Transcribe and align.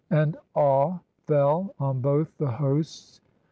And 0.09 0.35
awe 0.55 0.97
fell 1.27 1.75
on 1.79 2.01
both 2.01 2.35
the 2.39 2.47
hosts. 2.49 3.21